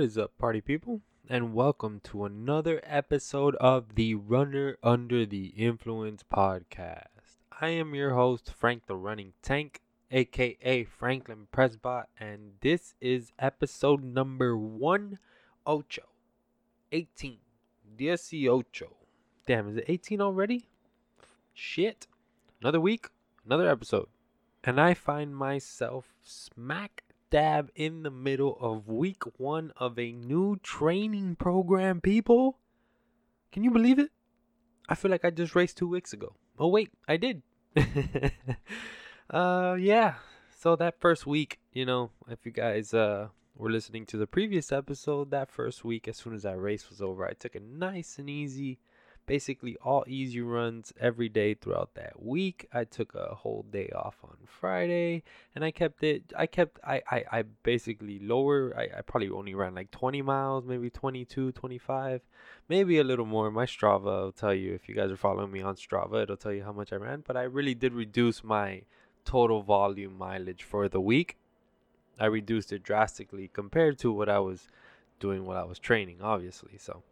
What 0.00 0.06
is 0.06 0.16
up, 0.16 0.38
party 0.38 0.62
people? 0.62 1.02
And 1.28 1.52
welcome 1.52 2.00
to 2.04 2.24
another 2.24 2.80
episode 2.84 3.54
of 3.56 3.96
the 3.96 4.14
Runner 4.14 4.78
Under 4.82 5.26
the 5.26 5.48
Influence 5.48 6.22
podcast. 6.22 7.36
I 7.60 7.68
am 7.68 7.94
your 7.94 8.14
host, 8.14 8.50
Frank 8.50 8.86
the 8.86 8.96
Running 8.96 9.34
Tank, 9.42 9.82
aka 10.10 10.84
Franklin 10.84 11.48
Presbot, 11.52 12.04
and 12.18 12.52
this 12.62 12.94
is 13.02 13.32
episode 13.38 14.02
number 14.02 14.56
one 14.56 15.18
ocho. 15.66 16.08
18. 16.92 17.36
DSC 17.98 18.48
ocho. 18.48 18.96
Damn, 19.46 19.68
is 19.68 19.76
it 19.76 19.84
18 19.86 20.22
already? 20.22 20.70
Shit. 21.52 22.06
Another 22.62 22.80
week, 22.80 23.08
another 23.44 23.68
episode. 23.68 24.08
And 24.64 24.80
I 24.80 24.94
find 24.94 25.36
myself 25.36 26.14
smack 26.22 27.04
dab 27.30 27.70
in 27.74 28.02
the 28.02 28.10
middle 28.10 28.56
of 28.60 28.88
week 28.88 29.22
one 29.38 29.72
of 29.76 29.98
a 29.98 30.12
new 30.12 30.56
training 30.62 31.36
program, 31.36 32.00
people. 32.00 32.58
Can 33.52 33.64
you 33.64 33.70
believe 33.70 33.98
it? 33.98 34.10
I 34.88 34.94
feel 34.94 35.10
like 35.10 35.24
I 35.24 35.30
just 35.30 35.54
raced 35.54 35.78
two 35.78 35.88
weeks 35.88 36.12
ago. 36.12 36.34
Oh, 36.58 36.68
wait, 36.68 36.90
I 37.08 37.16
did. 37.16 37.42
uh, 39.30 39.76
yeah. 39.78 40.14
So 40.58 40.76
that 40.76 41.00
first 41.00 41.26
week, 41.26 41.58
you 41.72 41.86
know, 41.86 42.10
if 42.28 42.44
you 42.44 42.52
guys 42.52 42.92
uh 42.92 43.28
were 43.56 43.70
listening 43.70 44.06
to 44.06 44.16
the 44.16 44.26
previous 44.26 44.72
episode, 44.72 45.30
that 45.30 45.50
first 45.50 45.84
week, 45.84 46.08
as 46.08 46.16
soon 46.16 46.34
as 46.34 46.42
that 46.42 46.58
race 46.58 46.90
was 46.90 47.00
over, 47.00 47.26
I 47.26 47.32
took 47.32 47.54
it 47.54 47.62
nice 47.62 48.18
and 48.18 48.28
easy 48.28 48.78
basically 49.30 49.76
all 49.84 50.02
easy 50.08 50.40
runs 50.40 50.92
every 50.98 51.28
day 51.28 51.54
throughout 51.54 51.94
that 51.94 52.20
week. 52.20 52.66
I 52.72 52.82
took 52.82 53.14
a 53.14 53.32
whole 53.32 53.64
day 53.70 53.88
off 53.94 54.16
on 54.24 54.36
Friday 54.44 55.22
and 55.54 55.64
I 55.64 55.70
kept 55.70 56.02
it 56.02 56.32
I 56.36 56.46
kept 56.46 56.80
I 56.84 57.00
I, 57.08 57.24
I 57.30 57.42
basically 57.62 58.18
lower 58.18 58.76
I, 58.76 58.98
I 58.98 59.02
probably 59.02 59.30
only 59.30 59.54
ran 59.54 59.76
like 59.76 59.92
20 59.92 60.20
miles, 60.22 60.64
maybe 60.66 60.90
22, 60.90 61.52
25, 61.52 62.22
maybe 62.68 62.98
a 62.98 63.04
little 63.04 63.24
more. 63.24 63.52
My 63.52 63.66
Strava 63.66 64.22
will 64.22 64.32
tell 64.32 64.52
you 64.52 64.74
if 64.74 64.88
you 64.88 64.96
guys 64.96 65.12
are 65.12 65.16
following 65.16 65.52
me 65.52 65.62
on 65.62 65.76
Strava, 65.76 66.24
it'll 66.24 66.36
tell 66.36 66.52
you 66.52 66.64
how 66.64 66.72
much 66.72 66.92
I 66.92 66.96
ran, 66.96 67.22
but 67.24 67.36
I 67.36 67.44
really 67.44 67.76
did 67.76 67.92
reduce 67.92 68.42
my 68.42 68.82
total 69.24 69.62
volume 69.62 70.18
mileage 70.18 70.64
for 70.64 70.88
the 70.88 71.00
week. 71.00 71.36
I 72.18 72.26
reduced 72.26 72.72
it 72.72 72.82
drastically 72.82 73.48
compared 73.52 73.96
to 74.00 74.10
what 74.10 74.28
I 74.28 74.40
was 74.40 74.66
doing 75.20 75.46
while 75.46 75.56
I 75.56 75.68
was 75.72 75.78
training, 75.78 76.18
obviously. 76.20 76.78
So 76.78 77.04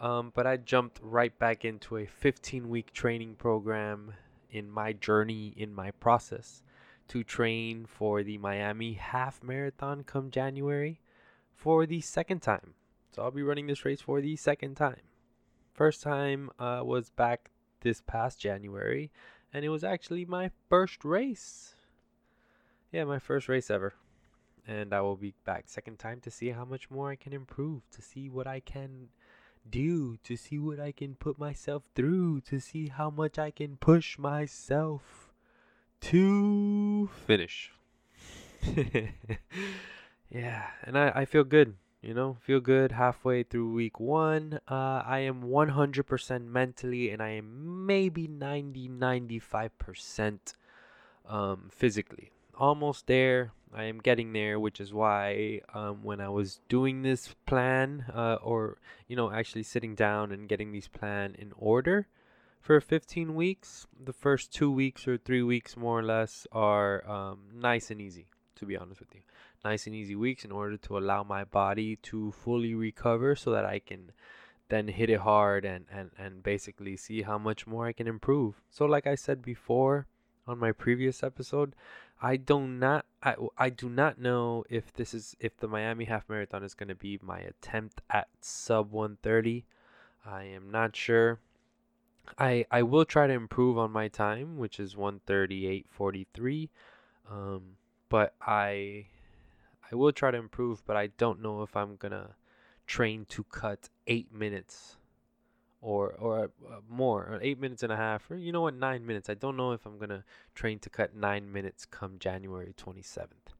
um, 0.00 0.32
but 0.34 0.46
I 0.46 0.56
jumped 0.56 0.98
right 1.02 1.36
back 1.38 1.64
into 1.64 1.98
a 1.98 2.06
15 2.06 2.68
week 2.68 2.92
training 2.92 3.34
program 3.34 4.14
in 4.50 4.70
my 4.70 4.92
journey, 4.92 5.54
in 5.56 5.74
my 5.74 5.90
process 5.92 6.62
to 7.08 7.24
train 7.24 7.86
for 7.86 8.22
the 8.22 8.38
Miami 8.38 8.94
Half 8.94 9.42
Marathon 9.42 10.04
come 10.04 10.30
January 10.30 11.00
for 11.54 11.84
the 11.84 12.00
second 12.00 12.40
time. 12.40 12.74
So 13.12 13.22
I'll 13.22 13.32
be 13.32 13.42
running 13.42 13.66
this 13.66 13.84
race 13.84 14.00
for 14.00 14.20
the 14.20 14.36
second 14.36 14.76
time. 14.76 15.00
First 15.74 16.02
time 16.02 16.50
uh, 16.58 16.82
was 16.84 17.10
back 17.10 17.50
this 17.80 18.00
past 18.00 18.38
January, 18.38 19.10
and 19.52 19.64
it 19.64 19.70
was 19.70 19.82
actually 19.82 20.24
my 20.24 20.50
first 20.68 21.04
race. 21.04 21.74
Yeah, 22.92 23.04
my 23.04 23.18
first 23.18 23.48
race 23.48 23.70
ever. 23.70 23.94
And 24.66 24.94
I 24.94 25.00
will 25.00 25.16
be 25.16 25.34
back 25.44 25.64
second 25.66 25.98
time 25.98 26.20
to 26.20 26.30
see 26.30 26.50
how 26.50 26.64
much 26.64 26.90
more 26.90 27.10
I 27.10 27.16
can 27.16 27.32
improve, 27.32 27.82
to 27.90 28.02
see 28.02 28.28
what 28.28 28.46
I 28.46 28.60
can 28.60 29.08
do 29.68 30.16
to 30.24 30.36
see 30.36 30.58
what 30.58 30.80
I 30.80 30.92
can 30.92 31.14
put 31.14 31.38
myself 31.38 31.82
through, 31.94 32.42
to 32.42 32.60
see 32.60 32.88
how 32.88 33.10
much 33.10 33.38
I 33.38 33.50
can 33.50 33.76
push 33.76 34.18
myself 34.18 35.32
to 36.02 37.08
finish. 37.26 37.72
yeah, 40.30 40.66
and 40.84 40.98
I, 40.98 41.12
I 41.14 41.24
feel 41.24 41.44
good, 41.44 41.76
you 42.02 42.14
know, 42.14 42.36
feel 42.40 42.60
good 42.60 42.92
halfway 42.92 43.42
through 43.42 43.72
week 43.72 44.00
one. 44.00 44.60
Uh, 44.68 45.02
I 45.04 45.20
am 45.20 45.42
100% 45.42 46.44
mentally, 46.46 47.10
and 47.10 47.22
I 47.22 47.30
am 47.30 47.86
maybe 47.86 48.26
90 48.26 48.88
95% 48.88 50.54
um, 51.28 51.70
physically. 51.70 52.30
Almost 52.58 53.06
there. 53.06 53.52
I 53.74 53.84
am 53.84 53.98
getting 53.98 54.32
there, 54.32 54.58
which 54.58 54.80
is 54.80 54.92
why 54.92 55.60
um, 55.74 56.02
when 56.02 56.20
I 56.20 56.28
was 56.28 56.60
doing 56.68 57.02
this 57.02 57.34
plan, 57.46 58.04
uh, 58.12 58.38
or 58.42 58.78
you 59.06 59.16
know, 59.16 59.30
actually 59.30 59.62
sitting 59.62 59.94
down 59.94 60.32
and 60.32 60.48
getting 60.48 60.72
these 60.72 60.88
plan 60.88 61.36
in 61.38 61.52
order 61.56 62.08
for 62.60 62.80
15 62.80 63.34
weeks, 63.34 63.86
the 64.02 64.12
first 64.12 64.52
two 64.52 64.70
weeks 64.70 65.06
or 65.06 65.16
three 65.16 65.42
weeks, 65.42 65.76
more 65.76 66.00
or 66.00 66.02
less, 66.02 66.46
are 66.52 67.08
um, 67.08 67.38
nice 67.54 67.90
and 67.90 68.00
easy. 68.00 68.26
To 68.56 68.66
be 68.66 68.76
honest 68.76 69.00
with 69.00 69.14
you, 69.14 69.22
nice 69.64 69.86
and 69.86 69.94
easy 69.94 70.14
weeks 70.14 70.44
in 70.44 70.52
order 70.52 70.76
to 70.76 70.98
allow 70.98 71.22
my 71.22 71.44
body 71.44 71.96
to 71.96 72.30
fully 72.32 72.74
recover, 72.74 73.34
so 73.34 73.52
that 73.52 73.64
I 73.64 73.78
can 73.78 74.12
then 74.68 74.88
hit 74.88 75.08
it 75.08 75.20
hard 75.20 75.64
and 75.64 75.86
and 75.90 76.10
and 76.18 76.42
basically 76.42 76.96
see 76.96 77.22
how 77.22 77.38
much 77.38 77.66
more 77.66 77.86
I 77.86 77.92
can 77.92 78.06
improve. 78.06 78.60
So, 78.68 78.84
like 78.84 79.06
I 79.06 79.14
said 79.14 79.40
before 79.40 80.06
on 80.46 80.58
my 80.58 80.72
previous 80.72 81.22
episode, 81.22 81.74
I 82.22 82.36
do 82.36 82.66
not 82.66 83.06
I, 83.22 83.34
I 83.56 83.70
do 83.70 83.88
not 83.88 84.18
know 84.18 84.64
if 84.68 84.92
this 84.92 85.14
is 85.14 85.36
if 85.40 85.56
the 85.56 85.68
Miami 85.68 86.04
half 86.04 86.28
marathon 86.28 86.62
is 86.62 86.74
going 86.74 86.88
to 86.88 86.94
be 86.94 87.18
my 87.22 87.38
attempt 87.38 88.02
at 88.10 88.28
sub 88.40 88.92
130. 88.92 89.64
I 90.24 90.44
am 90.44 90.70
not 90.70 90.94
sure. 90.96 91.40
I 92.38 92.66
I 92.70 92.82
will 92.82 93.04
try 93.04 93.26
to 93.26 93.32
improve 93.32 93.78
on 93.78 93.90
my 93.90 94.08
time, 94.08 94.58
which 94.58 94.78
is 94.78 94.94
138.43. 94.94 96.68
Um 97.30 97.76
but 98.08 98.34
I 98.40 99.06
I 99.90 99.94
will 99.96 100.12
try 100.12 100.30
to 100.30 100.38
improve, 100.38 100.84
but 100.86 100.96
I 100.96 101.08
don't 101.08 101.42
know 101.42 101.62
if 101.62 101.76
I'm 101.76 101.96
going 101.96 102.12
to 102.12 102.34
train 102.86 103.24
to 103.30 103.42
cut 103.44 103.88
8 104.06 104.32
minutes 104.32 104.96
or 105.82 106.12
or 106.18 106.44
uh, 106.44 106.76
more, 106.88 107.22
or 107.22 107.38
eight 107.42 107.60
minutes 107.60 107.82
and 107.82 107.92
a 107.92 107.96
half, 107.96 108.30
or 108.30 108.36
you 108.36 108.52
know 108.52 108.62
what, 108.62 108.74
nine 108.74 109.06
minutes. 109.06 109.30
I 109.30 109.34
don't 109.34 109.56
know 109.56 109.72
if 109.72 109.86
I'm 109.86 109.98
gonna 109.98 110.24
train 110.54 110.78
to 110.80 110.90
cut 110.90 111.14
nine 111.14 111.50
minutes 111.50 111.86
come 111.86 112.18
January 112.18 112.74
27th. 112.76 113.54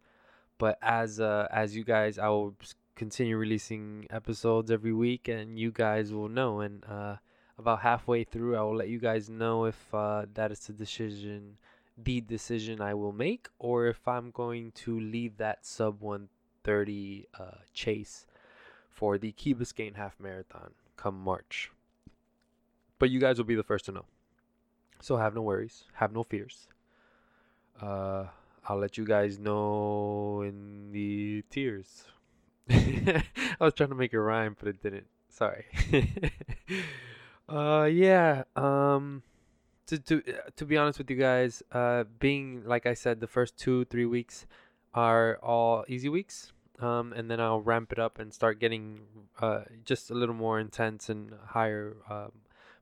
But 0.58 0.78
as 0.82 1.20
uh, 1.20 1.48
as 1.50 1.74
you 1.74 1.84
guys, 1.84 2.18
I 2.18 2.28
will 2.28 2.54
continue 2.94 3.36
releasing 3.38 4.06
episodes 4.10 4.70
every 4.70 4.92
week, 4.92 5.28
and 5.28 5.58
you 5.58 5.70
guys 5.72 6.12
will 6.12 6.28
know. 6.28 6.60
And 6.60 6.84
uh, 6.84 7.16
about 7.58 7.80
halfway 7.80 8.24
through, 8.24 8.56
I 8.56 8.60
will 8.60 8.76
let 8.76 8.88
you 8.88 8.98
guys 8.98 9.30
know 9.30 9.64
if 9.64 9.94
uh, 9.94 10.26
that 10.34 10.52
is 10.52 10.60
the 10.60 10.74
decision, 10.74 11.56
the 11.96 12.20
decision 12.20 12.82
I 12.82 12.92
will 12.92 13.12
make, 13.12 13.48
or 13.58 13.86
if 13.86 14.06
I'm 14.06 14.30
going 14.30 14.72
to 14.84 15.00
leave 15.00 15.38
that 15.38 15.64
sub 15.64 16.02
130 16.02 17.26
uh, 17.38 17.44
chase 17.72 18.26
for 18.90 19.16
the 19.16 19.32
Key 19.32 19.54
Biscayne 19.54 19.96
Half 19.96 20.20
Marathon 20.20 20.72
come 20.98 21.18
March. 21.18 21.70
But 23.00 23.10
you 23.10 23.18
guys 23.18 23.38
will 23.38 23.46
be 23.46 23.56
the 23.56 23.64
first 23.64 23.86
to 23.86 23.92
know. 23.92 24.04
So 25.00 25.16
have 25.16 25.34
no 25.34 25.42
worries, 25.42 25.84
have 25.94 26.12
no 26.12 26.22
fears. 26.22 26.68
Uh, 27.80 28.26
I'll 28.68 28.78
let 28.78 28.98
you 28.98 29.04
guys 29.04 29.38
know 29.38 30.42
in 30.46 30.92
the 30.92 31.42
tears. 31.50 32.04
I 32.70 33.24
was 33.58 33.74
trying 33.74 33.88
to 33.88 33.94
make 33.94 34.12
a 34.12 34.20
rhyme, 34.20 34.54
but 34.58 34.68
it 34.68 34.82
didn't. 34.82 35.06
Sorry. 35.30 35.64
uh, 37.48 37.88
yeah. 37.90 38.44
Um, 38.54 39.22
to 39.86 39.98
to 39.98 40.22
uh, 40.28 40.50
to 40.56 40.64
be 40.66 40.76
honest 40.76 40.98
with 40.98 41.10
you 41.10 41.16
guys, 41.16 41.62
uh, 41.72 42.04
being 42.18 42.62
like 42.64 42.86
I 42.86 42.94
said, 42.94 43.20
the 43.20 43.26
first 43.26 43.56
two 43.56 43.86
three 43.86 44.06
weeks 44.06 44.46
are 44.94 45.38
all 45.42 45.84
easy 45.88 46.08
weeks. 46.08 46.52
Um, 46.80 47.12
and 47.12 47.30
then 47.30 47.40
I'll 47.40 47.60
ramp 47.60 47.92
it 47.92 47.98
up 47.98 48.18
and 48.18 48.32
start 48.32 48.58
getting 48.58 49.00
uh, 49.38 49.64
just 49.84 50.10
a 50.10 50.14
little 50.14 50.34
more 50.34 50.58
intense 50.58 51.10
and 51.10 51.34
higher 51.48 51.96
um, 52.08 52.32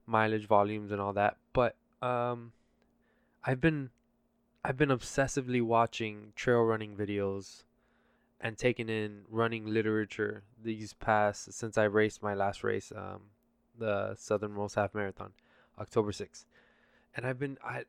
mileage 0.09 0.47
volumes 0.47 0.91
and 0.91 0.99
all 0.99 1.13
that. 1.13 1.37
But 1.53 1.75
um, 2.01 2.51
I've 3.43 3.61
been 3.61 3.91
I've 4.63 4.77
been 4.77 4.89
obsessively 4.89 5.61
watching 5.61 6.33
trail 6.35 6.61
running 6.61 6.95
videos 6.95 7.63
and 8.41 8.57
taking 8.57 8.89
in 8.89 9.21
running 9.29 9.65
literature 9.65 10.43
these 10.61 10.93
past 10.93 11.53
since 11.53 11.77
I 11.77 11.83
raced 11.83 12.23
my 12.23 12.33
last 12.33 12.63
race, 12.63 12.91
um, 12.95 13.21
the 13.77 14.15
Southernmost 14.17 14.75
Half 14.75 14.93
Marathon, 14.93 15.31
October 15.79 16.11
6th. 16.11 16.45
And 17.15 17.25
I've 17.25 17.39
been 17.39 17.57
I 17.63 17.83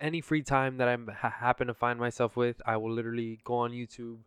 any 0.00 0.20
free 0.20 0.42
time 0.42 0.76
that 0.78 0.88
I 0.88 0.96
ha- 1.12 1.30
happen 1.30 1.66
to 1.68 1.74
find 1.74 1.98
myself 1.98 2.36
with, 2.36 2.60
I 2.66 2.76
will 2.76 2.92
literally 2.92 3.40
go 3.44 3.54
on 3.54 3.72
YouTube 3.72 4.18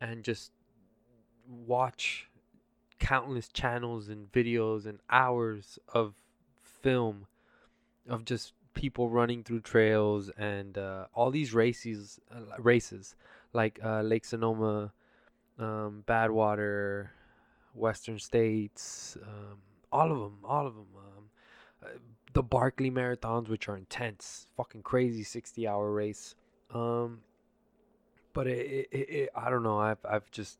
and 0.00 0.24
just 0.24 0.52
watch 1.46 2.28
countless 2.98 3.48
channels 3.48 4.08
and 4.08 4.30
videos 4.32 4.86
and 4.86 4.98
hours 5.10 5.78
of 5.88 6.14
film 6.84 7.26
of 8.08 8.24
just 8.26 8.52
people 8.74 9.08
running 9.08 9.42
through 9.42 9.60
trails 9.60 10.30
and 10.36 10.76
uh, 10.76 11.06
all 11.14 11.30
these 11.30 11.54
races 11.54 12.20
uh, 12.30 12.60
races 12.60 13.16
like 13.52 13.78
uh, 13.82 14.02
Lake 14.02 14.24
Sonoma, 14.24 14.92
um, 15.58 16.04
Badwater, 16.06 17.08
Western 17.74 18.18
States, 18.18 19.16
um, 19.22 19.58
all 19.90 20.10
of 20.12 20.18
them, 20.18 20.38
all 20.44 20.66
of 20.66 20.74
them. 20.74 20.90
Um, 20.96 21.24
uh, 21.82 21.88
the 22.34 22.42
Barkley 22.42 22.90
marathons, 22.90 23.48
which 23.48 23.68
are 23.68 23.76
intense, 23.76 24.48
fucking 24.56 24.82
crazy, 24.82 25.22
sixty-hour 25.22 25.90
race. 25.90 26.34
Um, 26.74 27.20
but 28.32 28.46
it, 28.48 28.88
it, 28.90 29.08
it, 29.18 29.28
I 29.36 29.48
don't 29.50 29.62
know. 29.62 29.78
I've 29.78 30.04
I've 30.04 30.28
just 30.32 30.58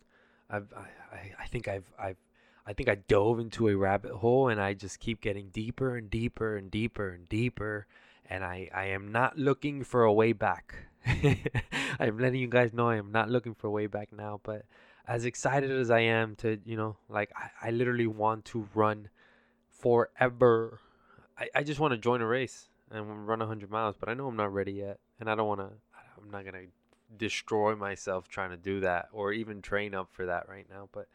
I've 0.49 0.73
I, 0.73 1.33
I 1.43 1.47
think 1.53 1.67
I've 1.67 1.91
I've 1.99 2.23
I 2.67 2.73
think 2.73 2.89
I 2.89 2.95
dove 2.95 3.41
into 3.41 3.69
a 3.69 3.77
rabbit 3.77 4.13
hole 4.13 4.49
and 4.49 4.61
I 4.61 4.75
just 4.75 5.01
keep 5.01 5.21
getting 5.21 5.49
deeper 5.49 5.97
and 5.97 6.09
deeper 6.11 6.57
and 6.57 6.71
deeper 6.71 7.11
and 7.11 7.29
deeper 7.29 7.87
and 8.29 8.45
I 8.45 8.71
I 8.75 8.87
am 8.87 9.13
not 9.13 9.39
looking 9.39 9.85
for 9.85 10.05
a 10.05 10.13
way 10.13 10.33
back. 10.33 10.75
I'm 11.99 12.19
letting 12.19 12.41
you 12.41 12.49
guys 12.49 12.73
know 12.73 12.89
I 12.89 12.97
am 12.97 13.13
not 13.13 13.29
looking 13.29 13.55
for 13.55 13.67
a 13.67 13.71
way 13.71 13.87
back 13.87 14.13
now, 14.13 14.41
but 14.43 14.65
as 15.07 15.25
excited 15.25 15.71
as 15.71 15.91
I 15.91 16.01
am 16.01 16.35
to, 16.37 16.59
you 16.65 16.77
know, 16.77 16.97
like 17.09 17.31
I, 17.37 17.69
I 17.69 17.71
literally 17.71 18.07
want 18.07 18.47
to 18.47 18.69
run 18.75 19.09
forever. 19.69 20.81
I, 21.39 21.49
I 21.55 21.63
just 21.63 21.81
want 21.81 21.93
to 21.93 21.99
join 21.99 22.23
a 22.23 22.27
race 22.27 22.69
and 22.91 23.27
run 23.27 23.41
100 23.41 23.71
miles, 23.71 23.97
but 23.99 24.09
I 24.09 24.15
know 24.15 24.29
I'm 24.29 24.37
not 24.37 24.53
ready 24.53 24.73
yet. 24.73 24.99
And 25.21 25.29
I 25.29 25.35
don't 25.35 25.47
want 25.47 25.61
to, 25.61 25.71
I'm 26.21 26.31
not 26.31 26.45
going 26.45 26.55
to 26.55 26.71
destroy 27.17 27.77
myself 27.77 28.29
trying 28.29 28.51
to 28.51 28.57
do 28.57 28.81
that 28.81 29.09
or 29.13 29.33
even 29.33 29.61
train 29.61 29.95
up 29.95 30.09
for 30.13 30.27
that 30.27 30.49
right 30.49 30.67
now. 30.71 30.89
But 30.93 31.09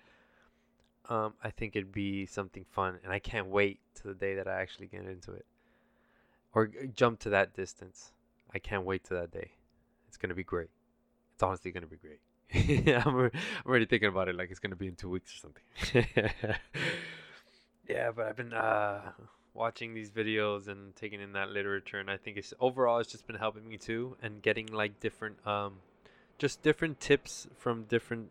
um, 1.09 1.33
I 1.43 1.49
think 1.49 1.75
it'd 1.75 1.91
be 1.91 2.25
something 2.25 2.65
fun. 2.71 2.99
And 3.03 3.11
I 3.11 3.19
can't 3.19 3.47
wait 3.47 3.79
to 3.95 4.07
the 4.07 4.13
day 4.13 4.35
that 4.35 4.47
I 4.47 4.61
actually 4.61 4.87
get 4.87 5.05
into 5.05 5.33
it 5.33 5.45
or 6.53 6.71
jump 6.95 7.19
to 7.21 7.29
that 7.31 7.53
distance. 7.53 8.11
I 8.53 8.59
can't 8.59 8.85
wait 8.85 9.03
to 9.05 9.15
that 9.15 9.31
day. 9.31 9.51
It's 10.07 10.17
to 10.29 10.35
be 10.35 10.43
great. 10.43 10.69
It's 11.33 11.43
honestly 11.43 11.71
to 11.83 11.87
be 11.87 11.97
great. 11.97 12.19
I'm, 13.05 13.15
I'm 13.15 13.31
already 13.65 13.85
thinking 13.85 14.09
about 14.09 14.27
it 14.27 14.35
like 14.35 14.49
it's 14.49 14.59
to 14.71 14.75
be 14.75 14.87
in 14.87 14.95
two 14.95 15.09
weeks 15.09 15.35
or 15.35 15.37
something. 15.37 16.05
yeah, 17.87 18.11
but 18.11 18.25
I've 18.25 18.35
been 18.35 18.53
uh, 18.53 19.11
watching 19.53 19.93
these 19.93 20.09
videos 20.09 20.67
and 20.67 20.95
taking 20.95 21.21
in 21.21 21.33
that 21.33 21.49
literature, 21.49 21.99
and 21.99 22.09
I 22.09 22.17
think 22.17 22.37
it's 22.37 22.53
overall 22.59 22.99
it's 22.99 23.11
just 23.11 23.27
been 23.27 23.35
helping 23.35 23.67
me 23.67 23.77
too, 23.77 24.17
and 24.21 24.41
getting 24.41 24.67
like 24.67 24.99
different, 24.99 25.45
um, 25.45 25.75
just 26.39 26.63
different 26.63 26.99
tips 26.99 27.47
from 27.55 27.83
different 27.83 28.29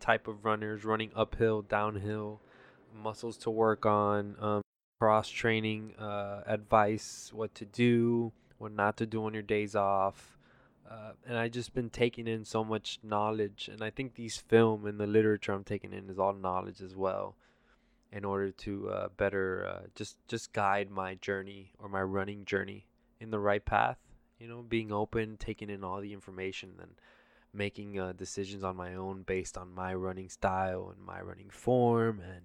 type 0.00 0.28
of 0.28 0.44
runners 0.44 0.84
running 0.84 1.10
uphill, 1.14 1.62
downhill, 1.62 2.40
muscles 2.94 3.36
to 3.38 3.50
work 3.50 3.86
on, 3.86 4.36
um, 4.40 4.62
cross 5.00 5.28
training 5.28 5.94
uh, 5.98 6.42
advice, 6.46 7.30
what 7.32 7.54
to 7.54 7.64
do, 7.64 8.32
what 8.58 8.72
not 8.72 8.96
to 8.96 9.06
do 9.06 9.24
on 9.24 9.34
your 9.34 9.42
days 9.42 9.74
off. 9.74 10.38
Uh, 10.88 11.12
and 11.26 11.36
I 11.36 11.48
just 11.48 11.74
been 11.74 11.90
taking 11.90 12.28
in 12.28 12.44
so 12.44 12.62
much 12.62 13.00
knowledge, 13.02 13.68
and 13.72 13.82
I 13.82 13.90
think 13.90 14.14
these 14.14 14.36
film 14.36 14.86
and 14.86 15.00
the 15.00 15.06
literature 15.06 15.52
I'm 15.52 15.64
taking 15.64 15.92
in 15.92 16.08
is 16.08 16.18
all 16.18 16.32
knowledge 16.32 16.80
as 16.80 16.94
well 16.94 17.34
in 18.12 18.24
order 18.24 18.52
to 18.52 18.88
uh, 18.88 19.08
better 19.16 19.66
uh, 19.68 19.86
just 19.96 20.16
just 20.28 20.52
guide 20.52 20.90
my 20.90 21.14
journey 21.16 21.72
or 21.80 21.88
my 21.88 22.02
running 22.02 22.44
journey 22.44 22.86
in 23.20 23.30
the 23.30 23.38
right 23.40 23.64
path. 23.64 23.98
You 24.38 24.48
know, 24.48 24.62
being 24.62 24.92
open, 24.92 25.36
taking 25.38 25.70
in 25.70 25.82
all 25.82 26.00
the 26.00 26.12
information, 26.12 26.74
and 26.80 26.92
making 27.56 27.98
uh, 27.98 28.12
decisions 28.12 28.62
on 28.62 28.76
my 28.76 28.94
own 28.94 29.22
based 29.22 29.56
on 29.56 29.74
my 29.74 29.94
running 29.94 30.28
style 30.28 30.92
and 30.94 31.04
my 31.04 31.20
running 31.20 31.50
form 31.50 32.20
and 32.20 32.42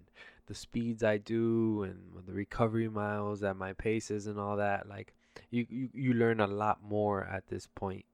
the 0.47 0.55
speeds 0.55 1.03
I 1.03 1.17
do 1.17 1.83
and 1.83 2.25
the 2.25 2.33
recovery 2.33 2.89
miles 2.89 3.43
at 3.43 3.55
my 3.55 3.73
paces 3.73 4.27
and 4.27 4.39
all 4.39 4.57
that. 4.57 4.87
Like 4.87 5.13
you, 5.49 5.65
you, 5.69 5.89
you 5.93 6.13
learn 6.13 6.39
a 6.39 6.47
lot 6.47 6.79
more 6.83 7.23
at 7.25 7.47
this 7.47 7.67
point 7.67 8.05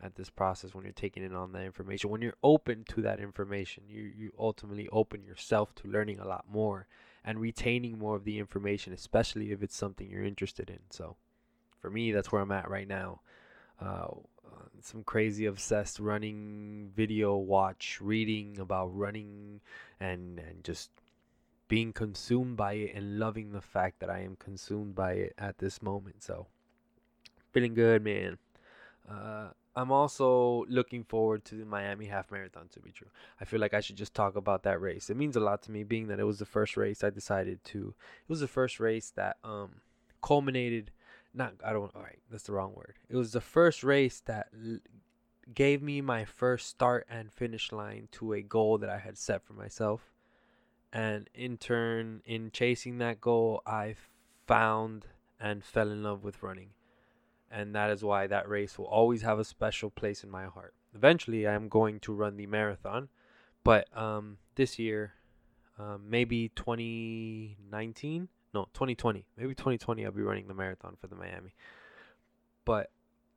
at 0.00 0.14
this 0.14 0.30
process 0.30 0.74
when 0.74 0.84
you're 0.84 0.92
taking 0.92 1.24
in 1.24 1.34
on 1.34 1.52
that 1.52 1.64
information 1.64 2.08
when 2.08 2.22
you're 2.22 2.34
open 2.42 2.84
to 2.88 3.02
that 3.02 3.18
information 3.18 3.82
you 3.88 4.02
you 4.16 4.32
ultimately 4.38 4.88
open 4.92 5.24
yourself 5.24 5.74
to 5.74 5.88
learning 5.88 6.20
a 6.20 6.26
lot 6.26 6.44
more 6.48 6.86
and 7.24 7.40
retaining 7.40 7.98
more 7.98 8.14
of 8.14 8.24
the 8.24 8.38
information 8.38 8.92
especially 8.92 9.50
if 9.50 9.60
it's 9.60 9.76
something 9.76 10.08
you're 10.08 10.22
interested 10.22 10.70
in 10.70 10.78
so 10.90 11.16
for 11.80 11.90
me 11.90 12.12
that's 12.12 12.30
where 12.30 12.40
i'm 12.40 12.52
at 12.52 12.70
right 12.70 12.86
now 12.86 13.20
uh, 13.80 14.08
some 14.80 15.02
crazy 15.02 15.46
obsessed 15.46 15.98
running 15.98 16.90
video 16.94 17.36
watch 17.36 17.98
reading 18.00 18.58
about 18.58 18.96
running 18.96 19.60
and 20.00 20.38
and 20.38 20.64
just 20.64 20.90
being 21.68 21.92
consumed 21.92 22.56
by 22.56 22.72
it 22.74 22.94
and 22.94 23.18
loving 23.18 23.52
the 23.52 23.60
fact 23.60 24.00
that 24.00 24.08
i 24.08 24.20
am 24.20 24.36
consumed 24.36 24.94
by 24.94 25.12
it 25.12 25.34
at 25.36 25.58
this 25.58 25.82
moment 25.82 26.22
so 26.22 26.46
feeling 27.52 27.74
good 27.74 28.02
man 28.02 28.38
uh, 29.10 29.48
I'm 29.74 29.92
also 29.92 30.64
looking 30.68 31.04
forward 31.04 31.44
to 31.46 31.54
the 31.54 31.64
Miami 31.64 32.06
Half 32.06 32.32
Marathon 32.32 32.68
to 32.72 32.80
be 32.80 32.90
true. 32.90 33.06
I 33.40 33.44
feel 33.44 33.60
like 33.60 33.74
I 33.74 33.80
should 33.80 33.96
just 33.96 34.12
talk 34.12 34.34
about 34.34 34.64
that 34.64 34.80
race. 34.80 35.08
It 35.08 35.16
means 35.16 35.36
a 35.36 35.40
lot 35.40 35.62
to 35.62 35.70
me 35.70 35.84
being 35.84 36.08
that 36.08 36.18
it 36.18 36.24
was 36.24 36.40
the 36.40 36.44
first 36.44 36.76
race 36.76 37.04
I 37.04 37.10
decided 37.10 37.62
to 37.64 37.94
it 37.96 38.28
was 38.28 38.40
the 38.40 38.48
first 38.48 38.80
race 38.80 39.12
that 39.14 39.36
um 39.44 39.76
culminated 40.20 40.90
not 41.34 41.54
I 41.64 41.72
don't 41.72 41.94
all 41.94 42.02
right, 42.02 42.18
that's 42.30 42.44
the 42.44 42.52
wrong 42.52 42.74
word. 42.74 42.96
It 43.08 43.16
was 43.16 43.32
the 43.32 43.40
first 43.40 43.84
race 43.84 44.20
that 44.26 44.48
l- 44.54 44.78
gave 45.54 45.82
me 45.82 46.00
my 46.00 46.24
first 46.24 46.68
start 46.68 47.06
and 47.08 47.32
finish 47.32 47.72
line 47.72 48.08
to 48.12 48.32
a 48.32 48.42
goal 48.42 48.78
that 48.78 48.90
I 48.90 48.98
had 48.98 49.16
set 49.16 49.44
for 49.44 49.54
myself. 49.54 50.12
And 50.92 51.28
in 51.34 51.58
turn 51.58 52.22
in 52.24 52.50
chasing 52.50 52.98
that 52.98 53.20
goal, 53.20 53.62
I 53.66 53.94
found 54.46 55.06
and 55.40 55.64
fell 55.64 55.90
in 55.90 56.02
love 56.02 56.24
with 56.24 56.42
running 56.42 56.70
and 57.50 57.74
that 57.74 57.90
is 57.90 58.02
why 58.02 58.26
that 58.26 58.48
race 58.48 58.78
will 58.78 58.86
always 58.86 59.22
have 59.22 59.38
a 59.38 59.44
special 59.44 59.90
place 59.90 60.22
in 60.22 60.30
my 60.30 60.46
heart. 60.46 60.74
Eventually, 60.94 61.46
I 61.46 61.54
am 61.54 61.68
going 61.68 62.00
to 62.00 62.12
run 62.12 62.36
the 62.36 62.46
marathon, 62.46 63.08
but 63.64 63.86
um, 63.96 64.38
this 64.54 64.78
year, 64.78 65.14
um, 65.78 66.04
maybe 66.08 66.50
2019, 66.50 68.28
no, 68.54 68.64
2020, 68.72 69.26
maybe 69.36 69.54
2020, 69.54 70.04
I'll 70.04 70.12
be 70.12 70.22
running 70.22 70.48
the 70.48 70.54
marathon 70.54 70.96
for 71.00 71.06
the 71.06 71.16
Miami. 71.16 71.54
But 72.64 72.90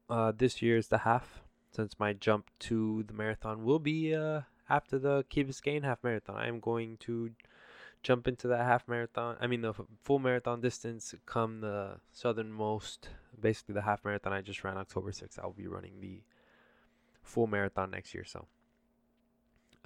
uh, 0.09 0.31
this 0.35 0.61
year 0.61 0.77
is 0.77 0.87
the 0.87 0.99
half, 0.99 1.43
since 1.71 1.99
my 1.99 2.13
jump 2.13 2.49
to 2.59 3.03
the 3.07 3.13
marathon 3.13 3.63
will 3.63 3.79
be 3.79 4.15
uh, 4.15 4.41
after 4.69 4.97
the 4.97 5.25
Key 5.29 5.43
Biscayne 5.43 5.83
half 5.83 6.03
marathon. 6.03 6.35
I 6.35 6.47
am 6.47 6.59
going 6.59 6.97
to 7.01 7.31
jump 8.03 8.27
into 8.27 8.47
that 8.47 8.65
half 8.65 8.87
marathon. 8.87 9.37
I 9.39 9.47
mean, 9.47 9.61
the 9.61 9.73
full 10.03 10.19
marathon 10.19 10.61
distance 10.61 11.13
come 11.25 11.61
the 11.61 11.97
southernmost, 12.11 13.09
basically 13.39 13.73
the 13.73 13.81
half 13.81 14.03
marathon 14.03 14.33
I 14.33 14.41
just 14.41 14.63
ran 14.63 14.77
October 14.77 15.11
6th. 15.11 15.39
I'll 15.39 15.51
be 15.51 15.67
running 15.67 15.99
the 15.99 16.21
full 17.21 17.47
marathon 17.47 17.91
next 17.91 18.13
year. 18.13 18.25
So, 18.25 18.47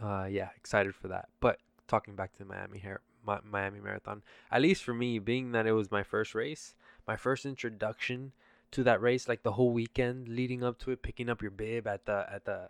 uh, 0.01 0.28
yeah, 0.30 0.50
excited 0.56 0.95
for 0.95 1.07
that. 1.10 1.30
But 1.39 1.60
talking 1.88 2.16
back 2.16 2.33
to 2.33 2.39
the 2.39 2.45
Miami 2.45 2.80
hair, 2.80 3.01
Miami 3.25 3.80
marathon, 3.80 4.24
at 4.51 4.62
least 4.62 4.83
for 4.83 4.94
me, 4.94 5.19
being 5.19 5.51
that 5.51 5.68
it 5.68 5.74
was 5.74 5.92
my 5.92 6.04
first 6.04 6.36
race, 6.36 6.75
my 7.07 7.16
first 7.16 7.45
introduction 7.45 8.31
to 8.72 8.83
that 8.83 9.01
race, 9.01 9.27
like 9.27 9.44
the 9.44 9.54
whole 9.54 9.72
weekend 9.72 10.27
leading 10.27 10.63
up 10.63 10.80
to 10.80 10.92
it, 10.92 11.01
picking 11.01 11.30
up 11.30 11.42
your 11.42 11.51
bib 11.51 11.88
at 11.88 12.06
the 12.06 12.25
at 12.31 12.45
the 12.45 12.69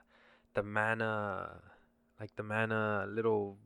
the 0.53 0.63
mana, 0.63 1.61
like 2.19 2.35
the 2.35 2.43
mana 2.43 3.05
little 3.09 3.57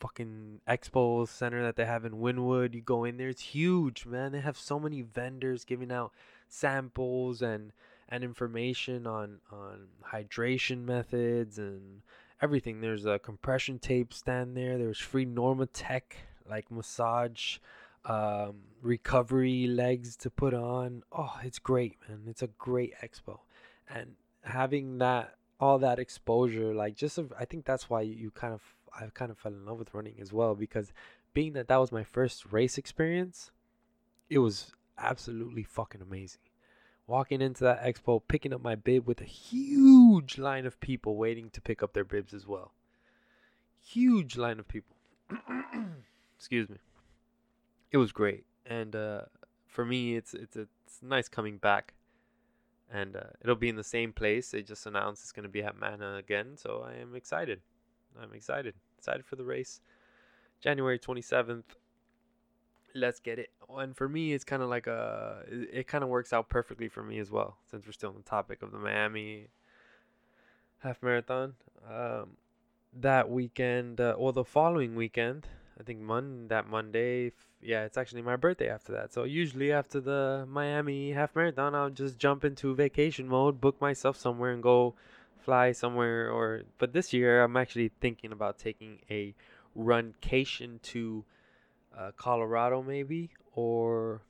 fucking 0.00 0.60
expo 0.68 1.26
center 1.26 1.62
that 1.62 1.76
they 1.76 1.84
have 1.84 2.04
in 2.04 2.12
Wynwood. 2.12 2.74
You 2.74 2.80
go 2.80 3.04
in 3.04 3.16
there, 3.16 3.28
it's 3.28 3.42
huge, 3.42 4.06
man. 4.06 4.32
They 4.32 4.40
have 4.40 4.58
so 4.58 4.78
many 4.78 5.02
vendors 5.02 5.64
giving 5.64 5.90
out 5.90 6.12
samples 6.48 7.42
and 7.42 7.72
and 8.08 8.24
information 8.24 9.06
on 9.06 9.40
on 9.52 9.88
hydration 10.12 10.84
methods 10.84 11.58
and 11.58 12.02
everything. 12.40 12.80
There's 12.80 13.04
a 13.04 13.18
compression 13.18 13.78
tape 13.78 14.12
stand 14.12 14.56
there. 14.56 14.78
There's 14.78 14.98
free 14.98 15.26
Normatec 15.26 16.02
like 16.48 16.70
massage 16.70 17.58
um, 18.04 18.56
recovery 18.82 19.66
legs 19.66 20.16
to 20.16 20.30
put 20.30 20.54
on. 20.54 21.02
Oh, 21.12 21.34
it's 21.42 21.58
great, 21.58 21.96
man. 22.08 22.22
It's 22.26 22.42
a 22.42 22.48
great 22.58 22.94
expo. 23.02 23.40
And 23.88 24.12
having 24.42 24.98
that 24.98 25.34
all 25.60 25.78
that 25.80 25.98
exposure 25.98 26.72
like 26.72 26.94
just 26.94 27.18
I 27.38 27.44
think 27.44 27.64
that's 27.64 27.90
why 27.90 28.02
you 28.02 28.30
kind 28.30 28.54
of 28.54 28.62
I 28.98 29.06
kind 29.12 29.30
of 29.30 29.38
fell 29.38 29.52
in 29.52 29.66
love 29.66 29.78
with 29.78 29.92
running 29.92 30.14
as 30.20 30.32
well 30.32 30.54
because 30.54 30.92
being 31.34 31.52
that 31.54 31.68
that 31.68 31.76
was 31.76 31.92
my 31.92 32.04
first 32.04 32.52
race 32.52 32.78
experience, 32.78 33.50
it 34.30 34.38
was 34.38 34.72
absolutely 34.96 35.62
fucking 35.62 36.00
amazing. 36.00 36.40
Walking 37.08 37.40
into 37.40 37.64
that 37.64 37.82
expo, 37.82 38.20
picking 38.28 38.52
up 38.52 38.62
my 38.62 38.74
bib 38.74 39.06
with 39.06 39.22
a 39.22 39.24
huge 39.24 40.36
line 40.36 40.66
of 40.66 40.78
people 40.78 41.16
waiting 41.16 41.48
to 41.50 41.60
pick 41.62 41.82
up 41.82 41.94
their 41.94 42.04
bibs 42.04 42.34
as 42.34 42.46
well. 42.46 42.74
Huge 43.80 44.36
line 44.36 44.60
of 44.60 44.68
people. 44.68 44.94
Excuse 46.36 46.68
me. 46.68 46.76
It 47.90 47.96
was 47.96 48.12
great, 48.12 48.44
and 48.66 48.94
uh, 48.94 49.22
for 49.66 49.86
me, 49.86 50.16
it's 50.16 50.34
it's 50.34 50.54
it's 50.54 50.98
nice 51.00 51.28
coming 51.28 51.56
back, 51.56 51.94
and 52.92 53.16
uh, 53.16 53.30
it'll 53.42 53.56
be 53.56 53.70
in 53.70 53.76
the 53.76 53.82
same 53.82 54.12
place. 54.12 54.50
They 54.50 54.60
just 54.60 54.84
announced 54.84 55.22
it's 55.22 55.32
gonna 55.32 55.48
be 55.48 55.62
at 55.62 55.80
Mana 55.80 56.16
again, 56.16 56.58
so 56.58 56.84
I 56.86 57.00
am 57.00 57.14
excited. 57.14 57.62
I'm 58.20 58.34
excited. 58.34 58.74
Excited 58.98 59.24
for 59.24 59.36
the 59.36 59.44
race. 59.44 59.80
January 60.60 60.98
27th. 60.98 61.64
Let's 62.94 63.20
get 63.20 63.38
it. 63.38 63.50
And 63.76 63.96
for 63.96 64.08
me, 64.08 64.32
it's 64.32 64.44
kind 64.44 64.62
of 64.62 64.68
like 64.68 64.86
a. 64.86 65.42
It, 65.48 65.70
it 65.72 65.86
kind 65.86 66.02
of 66.02 66.10
works 66.10 66.32
out 66.32 66.48
perfectly 66.48 66.88
for 66.88 67.02
me 67.02 67.18
as 67.18 67.30
well, 67.30 67.56
since 67.70 67.86
we're 67.86 67.92
still 67.92 68.10
on 68.10 68.16
the 68.16 68.22
topic 68.22 68.62
of 68.62 68.72
the 68.72 68.78
Miami 68.78 69.48
half 70.80 71.02
marathon. 71.02 71.54
Um, 71.88 72.36
that 73.00 73.30
weekend, 73.30 74.00
uh, 74.00 74.14
or 74.16 74.32
the 74.32 74.44
following 74.44 74.94
weekend, 74.94 75.46
I 75.78 75.82
think 75.82 76.00
Mon 76.00 76.48
that 76.48 76.68
Monday. 76.68 77.32
Yeah, 77.60 77.84
it's 77.84 77.98
actually 77.98 78.22
my 78.22 78.36
birthday 78.36 78.68
after 78.68 78.92
that. 78.92 79.12
So 79.12 79.24
usually 79.24 79.72
after 79.72 80.00
the 80.00 80.46
Miami 80.48 81.12
half 81.12 81.34
marathon, 81.34 81.74
I'll 81.74 81.90
just 81.90 82.18
jump 82.18 82.44
into 82.44 82.74
vacation 82.74 83.28
mode, 83.28 83.60
book 83.60 83.80
myself 83.80 84.16
somewhere, 84.16 84.52
and 84.52 84.62
go 84.62 84.94
fly 85.38 85.72
somewhere 85.72 86.30
or 86.30 86.62
but 86.78 86.92
this 86.92 87.12
year 87.12 87.42
I'm 87.42 87.56
actually 87.56 87.90
thinking 88.00 88.32
about 88.32 88.58
taking 88.58 88.98
a 89.10 89.34
runcation 89.76 90.82
to 90.82 91.24
uh, 91.98 92.12
Colorado 92.16 92.82
maybe 92.82 93.30
or 93.52 94.22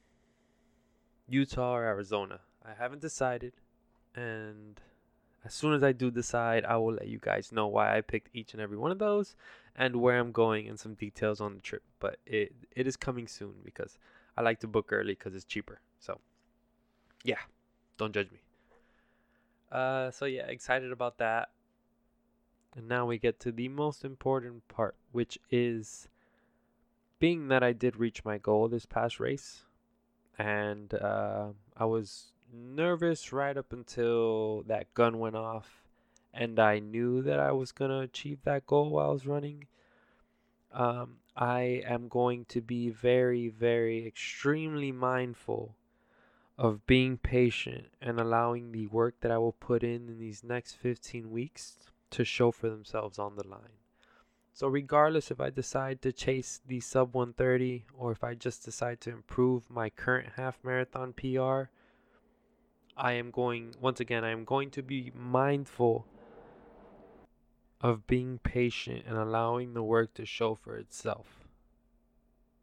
Utah 1.29 1.75
or 1.75 1.85
Arizona. 1.85 2.41
I 2.65 2.73
haven't 2.81 3.01
decided 3.01 3.53
and 4.15 4.81
as 5.45 5.55
soon 5.55 5.73
as 5.73 5.83
I 5.83 5.93
do 5.93 6.11
decide, 6.11 6.65
I 6.65 6.77
will 6.77 6.95
let 6.95 7.09
you 7.09 7.19
guys 7.21 7.53
know 7.53 7.69
why 7.69 7.97
I 7.97 8.01
picked 8.01 8.35
each 8.35 8.53
and 8.53 8.61
every 8.61 8.77
one 8.77 8.91
of 8.91 8.99
those 8.99 9.37
and 9.77 9.97
where 9.97 10.19
I'm 10.19 10.33
going 10.33 10.69
and 10.69 10.79
some 10.79 10.95
details 10.95 11.41
on 11.41 11.55
the 11.55 11.61
trip. 11.61 11.83
But 12.01 12.19
it 12.27 12.53
it 12.75 12.87
is 12.87 12.97
coming 12.97 13.29
soon 13.29 13.55
because 13.65 13.99
I 14.37 14.43
like 14.43 14.61
to 14.61 14.67
book 14.67 14.93
early 14.93 15.15
because 15.15 15.35
it's 15.35 15.45
cheaper. 15.45 15.81
So 16.01 16.21
yeah, 17.25 17.39
don't 17.97 18.13
judge 18.13 18.31
me. 18.31 18.39
Uh, 19.71 20.11
so 20.11 20.25
yeah, 20.25 20.47
excited 20.47 20.93
about 20.93 21.19
that. 21.19 21.51
And 22.77 22.89
now 22.89 23.07
we 23.07 23.19
get 23.19 23.41
to 23.41 23.53
the 23.53 23.69
most 23.69 24.05
important 24.05 24.67
part, 24.69 24.97
which 25.13 25.39
is 25.51 26.09
being 27.19 27.49
that 27.49 27.63
I 27.63 27.73
did 27.73 27.97
reach 27.97 28.25
my 28.25 28.39
goal 28.39 28.69
this 28.69 28.87
past 28.87 29.21
race, 29.21 29.63
and 30.39 30.93
uh, 30.95 31.49
I 31.77 31.85
was 31.85 32.33
nervous 32.53 33.33
right 33.33 33.57
up 33.57 33.73
until 33.73 34.63
that 34.67 34.93
gun 34.95 35.19
went 35.19 35.37
off, 35.37 35.85
and 36.33 36.59
I 36.59 36.79
knew 36.79 37.23
that 37.23 37.41
I 37.41 37.53
was 37.53 37.73
gonna 37.73 38.01
achieve 38.01 38.43
that 38.45 38.67
goal 38.67 38.91
while 38.91 39.11
I 39.11 39.13
was 39.13 39.27
running. 39.27 39.65
Um, 40.73 41.17
I 41.37 41.83
am 41.87 42.09
going 42.09 42.45
to 42.47 42.61
be 42.61 42.91
very, 42.91 43.49
very, 43.49 44.07
extremely 44.07 44.93
mindful 44.93 45.77
of 46.59 46.85
being 46.87 47.17
patient 47.17 47.87
and 48.03 48.19
allowing 48.19 48.73
the 48.73 48.89
work 48.89 49.21
that 49.21 49.31
I 49.31 49.39
will 49.39 49.53
put 49.53 49.85
in 49.85 50.09
in 50.09 50.19
these 50.19 50.43
next 50.43 50.73
15 50.75 51.31
weeks 51.31 51.79
to 52.11 52.25
show 52.25 52.51
for 52.51 52.69
themselves 52.69 53.19
on 53.19 53.37
the 53.37 53.47
line. 53.47 53.79
So, 54.59 54.67
regardless 54.67 55.31
if 55.31 55.41
I 55.41 55.51
decide 55.51 56.03
to 56.03 56.11
chase 56.11 56.61
the 56.67 56.81
sub 56.81 57.15
130 57.15 57.85
or 57.97 58.11
if 58.11 58.25
I 58.25 58.35
just 58.35 58.65
decide 58.65 59.01
to 59.03 59.11
improve 59.11 59.71
my 59.71 59.89
current 59.89 60.31
half 60.35 60.59
marathon 60.65 61.13
PR, 61.13 61.71
I 62.97 63.13
am 63.13 63.31
going, 63.31 63.77
once 63.81 64.01
again, 64.01 64.25
I 64.25 64.31
am 64.31 64.45
going 64.45 64.73
to 64.73 64.83
be 64.83 65.13
mindful 65.15 66.07
of 67.81 68.09
being 68.09 68.41
patient 68.43 69.05
and 69.07 69.17
allowing 69.17 69.75
the 69.75 69.85
work 69.85 70.15
to 70.15 70.27
show 70.27 70.57
for 70.57 70.77
itself. 70.77 71.47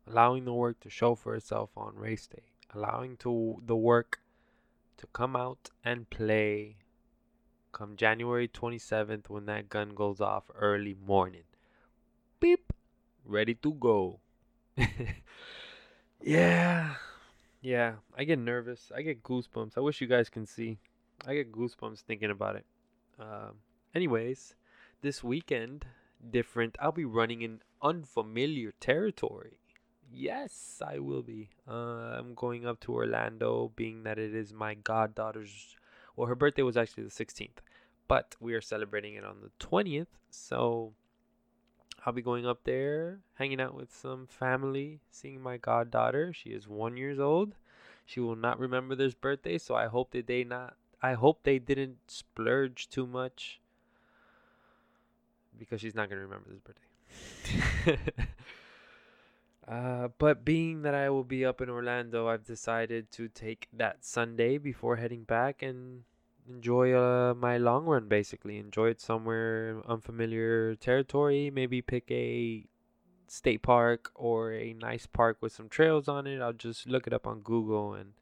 Allowing 0.06 0.44
the 0.44 0.54
work 0.54 0.82
to 0.82 0.90
show 0.90 1.16
for 1.16 1.34
itself 1.34 1.70
on 1.78 1.96
race 1.96 2.28
day 2.28 2.52
allowing 2.74 3.16
to 3.16 3.64
the 3.66 3.76
work 3.78 4.20
to 4.98 5.08
come 5.14 5.34
out 5.34 5.70
and 5.86 6.10
play 6.10 6.76
come 7.72 7.96
January 7.96 8.50
27th 8.50 9.30
when 9.30 9.46
that 9.46 9.70
gun 9.70 9.96
goes 9.96 10.20
off 10.20 10.52
early 10.56 10.94
morning. 10.94 11.44
Beep, 12.46 12.74
ready 13.26 13.56
to 13.56 13.74
go. 13.74 14.20
yeah. 16.22 16.94
Yeah, 17.60 17.94
I 18.16 18.24
get 18.24 18.38
nervous. 18.38 18.92
I 18.96 19.02
get 19.02 19.24
goosebumps. 19.24 19.76
I 19.76 19.80
wish 19.80 20.00
you 20.00 20.06
guys 20.06 20.30
can 20.30 20.46
see. 20.46 20.78
I 21.26 21.34
get 21.34 21.52
goosebumps 21.52 22.02
thinking 22.02 22.30
about 22.30 22.56
it. 22.56 22.66
Um, 23.20 23.56
anyways, 23.96 24.54
this 25.02 25.24
weekend, 25.24 25.88
different. 26.30 26.78
I'll 26.80 26.92
be 26.92 27.04
running 27.04 27.42
in 27.42 27.62
unfamiliar 27.82 28.74
territory. 28.80 29.58
Yes, 30.14 30.84
I 30.86 31.00
will 31.00 31.24
be. 31.24 31.50
Uh, 31.68 32.14
I'm 32.20 32.36
going 32.36 32.68
up 32.68 32.80
to 32.82 32.94
Orlando, 32.94 33.72
being 33.76 34.04
that 34.04 34.20
it 34.20 34.36
is 34.36 34.54
my 34.54 34.76
goddaughter's. 34.76 35.76
Well, 36.16 36.28
her 36.28 36.36
birthday 36.36 36.62
was 36.62 36.78
actually 36.78 37.06
the 37.06 37.26
16th, 37.26 37.58
but 38.08 38.36
we 38.40 38.54
are 38.54 38.62
celebrating 38.62 39.16
it 39.16 39.26
on 39.26 39.38
the 39.42 39.50
20th. 39.66 40.14
So 40.30 40.94
I'll 42.06 42.14
be 42.14 42.22
going 42.22 42.46
up 42.46 42.64
there, 42.66 43.20
hanging 43.36 43.60
out 43.60 43.74
with 43.74 43.94
some 43.94 44.28
family, 44.28 45.00
seeing 45.10 45.42
my 45.42 45.58
goddaughter. 45.58 46.32
She 46.34 46.52
is 46.52 46.68
one 46.68 46.98
years 46.98 47.20
old. 47.20 47.56
She 48.06 48.20
will 48.20 48.36
not 48.36 48.60
remember 48.60 48.94
this 48.94 49.16
birthday, 49.16 49.58
so 49.58 49.74
I 49.76 49.88
hope 49.88 50.12
that 50.12 50.28
they 50.28 50.44
not. 50.44 50.76
I 51.02 51.14
hope 51.14 51.44
they 51.44 51.60
didn't 51.60 51.98
splurge 52.08 52.90
too 52.90 53.08
much 53.08 53.60
because 55.58 55.82
she's 55.82 55.96
not 55.96 56.10
gonna 56.10 56.22
remember 56.22 56.50
this 56.50 56.60
birthday. 56.60 58.26
Uh, 59.68 60.10
but 60.20 60.46
being 60.46 60.84
that 60.84 60.94
I 60.94 61.10
will 61.10 61.24
be 61.24 61.44
up 61.44 61.60
in 61.60 61.70
Orlando, 61.70 62.28
I've 62.28 62.46
decided 62.46 63.12
to 63.14 63.28
take 63.28 63.68
that 63.74 64.06
Sunday 64.06 64.58
before 64.60 64.98
heading 64.98 65.24
back 65.24 65.64
and 65.64 66.04
enjoy 66.50 66.94
uh, 66.94 67.34
my 67.34 67.58
long 67.58 67.86
run. 67.86 68.08
Basically, 68.08 68.58
enjoy 68.58 68.90
it 68.90 69.02
somewhere 69.02 69.82
unfamiliar 69.88 70.76
territory. 70.76 71.52
Maybe 71.54 71.82
pick 71.82 72.10
a 72.12 72.66
state 73.28 73.62
park 73.62 74.12
or 74.16 74.54
a 74.54 74.74
nice 74.74 75.06
park 75.06 75.38
with 75.42 75.52
some 75.52 75.70
trails 75.70 76.08
on 76.08 76.28
it. 76.28 76.42
I'll 76.42 76.54
just 76.54 76.88
look 76.88 77.08
it 77.08 77.14
up 77.14 77.28
on 77.28 77.42
Google 77.42 77.94
and 77.94 78.14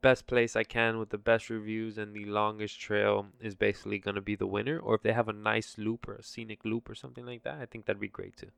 best 0.00 0.26
place 0.26 0.56
I 0.56 0.64
can 0.64 0.98
with 0.98 1.10
the 1.10 1.18
best 1.18 1.48
reviews 1.48 1.96
and 1.96 2.12
the 2.12 2.24
longest 2.24 2.80
trail 2.80 3.26
is 3.40 3.54
basically 3.54 3.98
going 3.98 4.16
to 4.16 4.20
be 4.20 4.34
the 4.34 4.46
winner. 4.46 4.78
Or 4.78 4.94
if 4.94 5.02
they 5.02 5.12
have 5.12 5.28
a 5.28 5.32
nice 5.32 5.76
loop 5.78 6.08
or 6.08 6.14
a 6.14 6.22
scenic 6.22 6.64
loop 6.64 6.90
or 6.90 6.94
something 6.94 7.24
like 7.24 7.44
that, 7.44 7.58
I 7.60 7.66
think 7.66 7.86
that'd 7.86 8.00
be 8.00 8.08
great 8.08 8.36
too. 8.36 8.50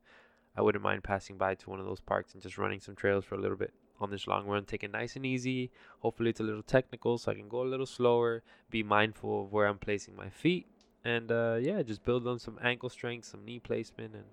I 0.57 0.63
wouldn't 0.63 0.85
mind 0.85 1.05
passing 1.05 1.37
by 1.37 1.55
to 1.57 1.71
one 1.71 1.81
of 1.81 1.87
those 1.87 2.01
parks 2.01 2.33
and 2.33 2.43
just 2.43 2.59
running 2.59 2.81
some 2.81 2.95
trails 2.95 3.25
for 3.25 3.35
a 3.35 3.41
little 3.41 3.57
bit 3.57 3.75
on 4.01 4.11
this 4.11 4.27
long 4.27 4.47
run. 4.47 4.65
Take 4.65 4.85
it 4.85 4.93
nice 4.93 5.17
and 5.17 5.25
easy. 5.25 5.71
Hopefully, 6.01 6.31
it's 6.31 6.41
a 6.41 6.45
little 6.45 6.63
technical 6.63 7.19
so 7.19 7.33
I 7.33 7.35
can 7.35 7.49
go 7.49 7.63
a 7.63 7.65
little 7.65 7.87
slower. 7.87 8.43
Be 8.71 8.83
mindful 8.83 9.43
of 9.43 9.53
where 9.53 9.67
I'm 9.67 9.79
placing 9.79 10.17
my 10.17 10.29
feet, 10.29 10.67
and 11.05 11.31
uh, 11.31 11.59
yeah, 11.61 11.83
just 11.83 12.05
build 12.05 12.27
on 12.27 12.39
some 12.39 12.59
ankle 12.63 12.89
strength, 12.89 13.27
some 13.27 13.45
knee 13.45 13.59
placement, 13.59 14.15
and 14.15 14.25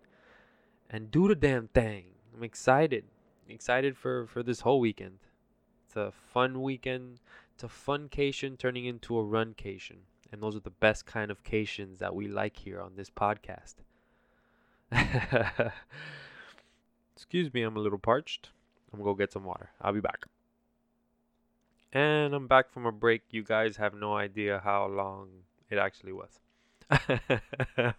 and 0.90 1.12
do 1.12 1.28
the 1.28 1.36
damn 1.36 1.68
thing. 1.68 2.06
I'm 2.36 2.44
excited, 2.44 3.06
excited 3.48 3.98
for 3.98 4.28
for 4.28 4.44
this 4.44 4.62
whole 4.62 4.80
weekend. 4.80 5.20
It's 5.86 5.96
a 5.96 6.12
fun 6.12 6.62
weekend. 6.62 7.20
It's 7.54 7.64
a 7.64 7.68
funcation 7.68 8.58
turning 8.58 8.86
into 8.86 9.20
a 9.20 9.24
runcation, 9.24 9.98
and 10.32 10.42
those 10.42 10.56
are 10.56 10.62
the 10.62 10.70
best 10.70 11.06
kind 11.06 11.30
of 11.30 11.44
cations 11.44 12.00
that 12.00 12.16
we 12.16 12.28
like 12.28 12.58
here 12.58 12.82
on 12.82 12.94
this 12.96 13.10
podcast. 13.10 13.76
Excuse 17.16 17.54
me, 17.54 17.62
I'm 17.62 17.78
a 17.78 17.80
little 17.80 18.00
parched. 18.00 18.50
I'm 18.92 19.00
gonna 19.00 19.12
go 19.12 19.16
get 19.16 19.32
some 19.32 19.44
water. 19.44 19.70
I'll 19.82 19.94
be 19.94 20.02
back. 20.02 20.26
And 21.94 22.34
I'm 22.34 22.48
back 22.48 22.72
from 22.72 22.86
a 22.86 22.92
break. 22.92 23.24
You 23.32 23.44
guys 23.44 23.78
have 23.78 23.94
no 23.94 24.16
idea 24.16 24.62
how 24.64 24.88
long 24.88 25.30
it 25.70 25.78
actually 25.78 26.14
was. 26.14 26.40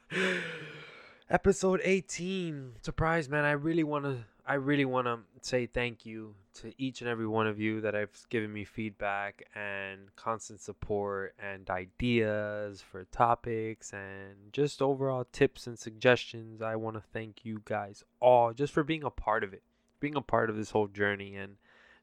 Episode 1.30 1.80
18. 1.82 2.72
Surprise, 2.82 3.28
man. 3.28 3.44
I 3.44 3.52
really 3.52 3.84
want 3.84 4.04
to 4.04 4.24
I 4.44 4.54
really 4.54 4.84
want 4.84 5.06
to 5.06 5.20
say 5.40 5.66
thank 5.66 6.04
you 6.04 6.34
to 6.54 6.72
each 6.76 7.00
and 7.00 7.08
every 7.08 7.28
one 7.28 7.46
of 7.46 7.60
you 7.60 7.80
that 7.82 7.94
have 7.94 8.10
given 8.28 8.52
me 8.52 8.64
feedback 8.64 9.44
and 9.54 10.14
constant 10.16 10.60
support 10.60 11.34
and 11.38 11.70
ideas 11.70 12.82
for 12.82 13.04
topics 13.04 13.92
and 13.92 14.52
just 14.52 14.82
overall 14.82 15.26
tips 15.30 15.68
and 15.68 15.78
suggestions. 15.78 16.60
I 16.60 16.74
want 16.74 16.96
to 16.96 17.02
thank 17.12 17.44
you 17.44 17.62
guys 17.64 18.02
all 18.20 18.52
just 18.52 18.72
for 18.72 18.82
being 18.82 19.04
a 19.04 19.10
part 19.10 19.44
of 19.44 19.54
it, 19.54 19.62
being 20.02 20.16
a 20.16 20.20
part 20.20 20.50
of 20.50 20.56
this 20.56 20.72
whole 20.72 20.88
journey 20.88 21.36
and 21.36 21.56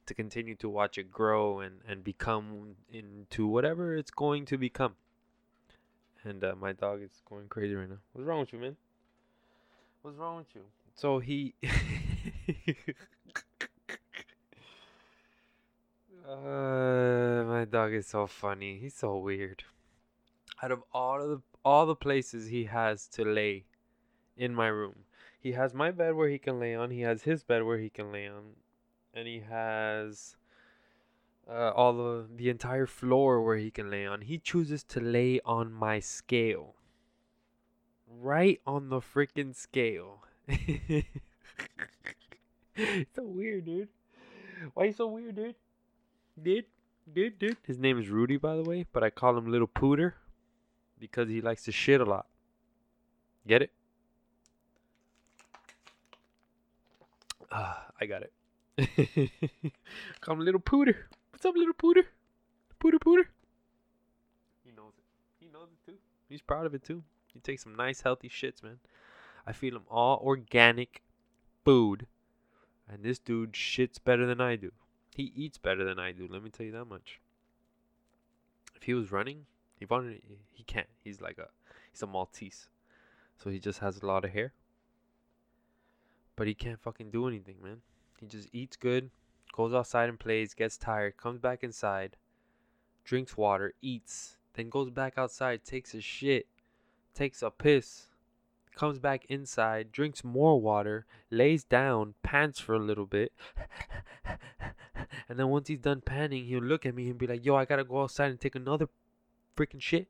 to 0.05 0.13
continue 0.13 0.55
to 0.55 0.69
watch 0.69 0.97
it 0.97 1.11
grow 1.11 1.59
and, 1.59 1.81
and 1.87 2.01
become 2.03 2.75
into 2.91 3.45
whatever 3.45 3.95
it's 3.95 4.09
going 4.09 4.45
to 4.45 4.57
become. 4.57 4.95
And 6.23 6.43
uh, 6.43 6.55
my 6.59 6.71
dog 6.71 7.03
is 7.03 7.11
going 7.29 7.47
crazy 7.49 7.75
right 7.75 7.89
now. 7.89 7.97
What's 8.13 8.25
wrong 8.25 8.39
with 8.39 8.53
you, 8.53 8.59
man? 8.59 8.77
What's 10.01 10.17
wrong 10.17 10.37
with 10.37 10.47
you? 10.55 10.61
So 10.95 11.19
he. 11.19 11.53
uh, 16.27 17.43
my 17.47 17.65
dog 17.69 17.93
is 17.93 18.07
so 18.07 18.25
funny. 18.27 18.79
He's 18.79 18.95
so 18.95 19.17
weird. 19.17 19.63
Out 20.63 20.71
of 20.71 20.83
all 20.93 21.21
of 21.21 21.29
the 21.29 21.41
all 21.65 21.85
the 21.85 21.95
places 21.95 22.47
he 22.47 22.63
has 22.65 23.07
to 23.07 23.23
lay 23.25 23.65
in 24.37 24.55
my 24.55 24.67
room, 24.67 24.95
he 25.39 25.53
has 25.53 25.73
my 25.73 25.91
bed 25.91 26.15
where 26.15 26.29
he 26.29 26.37
can 26.37 26.59
lay 26.59 26.75
on. 26.75 26.91
He 26.91 27.01
has 27.01 27.23
his 27.23 27.43
bed 27.43 27.63
where 27.63 27.77
he 27.77 27.89
can 27.89 28.11
lay 28.11 28.27
on, 28.27 28.55
and 29.13 29.27
he 29.27 29.39
has 29.39 30.35
uh, 31.49 31.71
all 31.71 31.93
the 31.93 32.27
the 32.35 32.49
entire 32.49 32.85
floor 32.85 33.41
where 33.41 33.57
he 33.57 33.71
can 33.71 33.89
lay 33.89 34.05
on. 34.05 34.21
He 34.21 34.37
chooses 34.37 34.83
to 34.85 34.99
lay 34.99 35.39
on 35.45 35.71
my 35.71 35.99
scale, 35.99 36.75
right 38.07 38.59
on 38.67 38.89
the 38.89 38.99
freaking 38.99 39.55
scale. 39.55 40.25
it's 40.47 41.05
so 43.15 43.23
weird, 43.23 43.65
dude. 43.65 43.87
Why 44.73 44.85
you 44.85 44.93
so 44.93 45.07
weird, 45.07 45.35
dude? 45.35 45.55
Dude, 46.41 46.65
dude, 47.13 47.39
dude. 47.39 47.57
His 47.65 47.79
name 47.79 47.97
is 47.97 48.09
Rudy, 48.09 48.37
by 48.37 48.55
the 48.57 48.63
way, 48.63 48.85
but 48.91 49.03
I 49.03 49.09
call 49.09 49.37
him 49.37 49.49
Little 49.49 49.67
Pooter 49.67 50.13
because 50.99 51.29
he 51.29 51.39
likes 51.39 51.63
to 51.63 51.71
shit 51.71 52.01
a 52.01 52.05
lot. 52.05 52.27
Get 53.47 53.61
it? 53.61 53.71
Ah, 57.51 57.87
I 57.99 58.05
got 58.05 58.23
it. 58.23 58.33
call 60.21 60.35
him 60.35 60.41
Little 60.41 60.61
Pooter. 60.61 60.95
What's 61.31 61.45
up, 61.45 61.55
Little 61.55 61.73
Pooter? 61.73 62.03
Pooter, 62.79 62.99
Pooter. 62.99 63.25
He 64.63 64.71
knows 64.71 64.93
it. 64.97 65.03
He 65.39 65.47
knows 65.51 65.69
it 65.71 65.85
too. 65.85 65.97
He's 66.29 66.41
proud 66.41 66.65
of 66.65 66.73
it 66.73 66.83
too. 66.83 67.03
He 67.33 67.39
takes 67.39 67.63
some 67.63 67.75
nice 67.75 68.01
healthy 68.01 68.29
shits, 68.29 68.61
man. 68.63 68.79
I 69.47 69.51
feed 69.51 69.73
him 69.73 69.83
all 69.89 70.21
organic 70.23 71.01
food, 71.65 72.05
and 72.87 73.03
this 73.03 73.19
dude 73.19 73.53
shits 73.53 73.97
better 74.03 74.25
than 74.25 74.39
I 74.39 74.55
do. 74.55 74.71
He 75.15 75.31
eats 75.35 75.57
better 75.57 75.83
than 75.83 75.99
I 75.99 76.11
do. 76.11 76.27
Let 76.29 76.43
me 76.43 76.49
tell 76.49 76.65
you 76.65 76.71
that 76.73 76.85
much. 76.85 77.19
If 78.75 78.83
he 78.83 78.93
was 78.93 79.11
running, 79.11 79.45
he 79.77 79.85
wanted. 79.85 80.21
He 80.53 80.63
can't. 80.63 80.87
He's 81.03 81.19
like 81.19 81.37
a. 81.37 81.47
He's 81.91 82.03
a 82.03 82.07
Maltese, 82.07 82.69
so 83.37 83.49
he 83.49 83.59
just 83.59 83.79
has 83.79 83.97
a 83.97 84.05
lot 84.05 84.23
of 84.23 84.31
hair. 84.31 84.53
But 86.39 86.47
he 86.47 86.53
can't 86.53 86.79
fucking 86.79 87.11
do 87.11 87.27
anything, 87.27 87.57
man. 87.61 87.81
He 88.21 88.25
just 88.25 88.47
eats 88.53 88.77
good, 88.77 89.09
goes 89.51 89.73
outside 89.73 90.07
and 90.07 90.17
plays, 90.17 90.53
gets 90.53 90.77
tired, 90.77 91.17
comes 91.17 91.37
back 91.41 91.65
inside, 91.65 92.15
drinks 93.03 93.35
water, 93.35 93.73
eats, 93.81 94.37
then 94.53 94.69
goes 94.69 94.89
back 94.89 95.15
outside, 95.17 95.65
takes 95.65 95.93
a 95.93 95.99
shit, 95.99 96.47
takes 97.13 97.41
a 97.41 97.51
piss, 97.51 98.05
comes 98.73 98.99
back 98.99 99.25
inside, 99.27 99.91
drinks 99.91 100.23
more 100.23 100.61
water, 100.61 101.05
lays 101.29 101.65
down, 101.65 102.13
pants 102.23 102.57
for 102.57 102.73
a 102.73 102.79
little 102.79 103.05
bit. 103.05 103.33
and 105.27 105.37
then 105.37 105.49
once 105.49 105.67
he's 105.67 105.79
done 105.79 105.99
panning, 105.99 106.45
he'll 106.45 106.63
look 106.63 106.85
at 106.85 106.95
me 106.95 107.09
and 107.09 107.17
be 107.17 107.27
like, 107.27 107.45
yo, 107.45 107.57
I 107.57 107.65
gotta 107.65 107.83
go 107.83 108.03
outside 108.03 108.31
and 108.31 108.39
take 108.39 108.55
another 108.55 108.87
freaking 109.57 109.81
shit. 109.81 110.07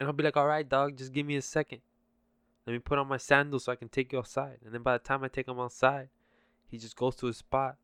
And 0.00 0.08
I'll 0.08 0.12
be 0.12 0.24
like, 0.24 0.36
all 0.36 0.48
right, 0.48 0.68
dog, 0.68 0.96
just 0.96 1.12
give 1.12 1.24
me 1.24 1.36
a 1.36 1.42
second. 1.42 1.82
Let 2.68 2.74
me 2.74 2.80
put 2.80 2.98
on 2.98 3.08
my 3.08 3.16
sandals 3.16 3.64
so 3.64 3.72
I 3.72 3.76
can 3.76 3.88
take 3.88 4.12
you 4.12 4.18
outside. 4.18 4.58
And 4.62 4.74
then 4.74 4.82
by 4.82 4.92
the 4.92 4.98
time 4.98 5.24
I 5.24 5.28
take 5.28 5.48
him 5.48 5.58
outside, 5.58 6.10
he 6.66 6.76
just 6.76 6.96
goes 6.96 7.16
to 7.16 7.26
his 7.26 7.38
spot, 7.38 7.76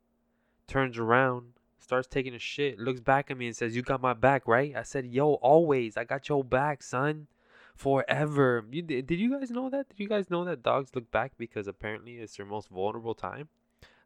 turns 0.67 0.99
around, 0.99 1.55
starts 1.79 2.07
taking 2.07 2.35
a 2.35 2.38
shit, 2.38 2.79
looks 2.79 3.00
back 3.00 3.31
at 3.31 3.38
me 3.38 3.47
and 3.47 3.57
says, 3.57 3.75
You 3.75 3.81
got 3.81 4.03
my 4.03 4.12
back, 4.12 4.47
right? 4.47 4.76
I 4.76 4.83
said, 4.83 5.07
Yo, 5.07 5.35
always. 5.37 5.97
I 5.97 6.05
got 6.05 6.29
your 6.29 6.45
back, 6.45 6.83
son. 6.83 7.29
Forever. 7.75 8.62
You, 8.71 8.83
did 8.83 9.11
you 9.11 9.31
guys 9.38 9.50
know 9.50 9.71
that? 9.71 9.88
Did 9.88 10.00
you 10.00 10.07
guys 10.07 10.29
know 10.29 10.45
that 10.45 10.62
dogs 10.62 10.91
look 10.95 11.11
back 11.11 11.33
because 11.38 11.67
apparently 11.67 12.17
it's 12.17 12.37
their 12.37 12.45
most 12.45 12.69
vulnerable 12.69 13.14
time? 13.14 13.49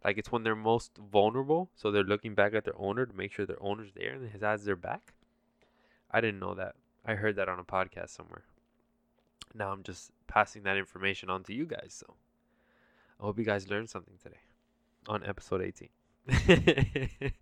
Like 0.05 0.17
it's 0.17 0.31
when 0.31 0.45
they're 0.45 0.55
most 0.55 0.93
vulnerable, 1.11 1.71
so 1.75 1.91
they're 1.91 2.05
looking 2.05 2.37
back 2.37 2.55
at 2.55 2.65
their 2.65 2.79
owner 2.81 3.05
to 3.05 3.17
make 3.17 3.33
sure 3.33 3.45
their 3.45 3.61
owner's 3.61 3.91
there 3.97 4.13
and 4.13 4.31
has 4.41 4.65
their 4.65 4.77
back. 4.77 5.15
I 6.09 6.21
didn't 6.21 6.39
know 6.39 6.55
that. 6.55 6.77
I 7.05 7.17
heard 7.17 7.35
that 7.35 7.49
on 7.49 7.59
a 7.59 7.65
podcast 7.65 8.11
somewhere 8.11 8.45
now 9.59 9.73
I'm 9.73 9.83
just 9.83 10.13
passing 10.27 10.63
that 10.63 10.77
information 10.77 11.31
on 11.31 11.43
to 11.45 11.55
you 11.55 11.67
guys. 11.67 11.95
So 11.99 12.15
I 13.21 13.25
hope 13.25 13.39
you 13.39 13.45
guys 13.45 13.69
learned 13.69 13.91
something 13.91 14.15
today 14.23 14.41
on 15.07 15.25
episode 15.25 15.63
18. 15.63 15.89
that 16.29 17.33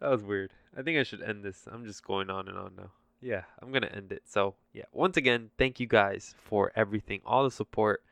was 0.00 0.22
weird. 0.22 0.50
I 0.76 0.82
think 0.82 0.98
I 0.98 1.02
should 1.02 1.22
end 1.22 1.44
this. 1.44 1.68
I'm 1.70 1.84
just 1.84 2.04
going 2.04 2.30
on 2.30 2.48
and 2.48 2.58
on 2.58 2.72
now. 2.76 2.90
Yeah, 3.20 3.42
I'm 3.62 3.70
going 3.70 3.82
to 3.82 3.94
end 3.94 4.12
it. 4.12 4.22
So, 4.26 4.54
yeah, 4.72 4.84
once 4.92 5.16
again, 5.16 5.50
thank 5.56 5.80
you 5.80 5.86
guys 5.86 6.34
for 6.38 6.72
everything, 6.74 7.20
all 7.24 7.44
the 7.44 7.50
support, 7.50 8.02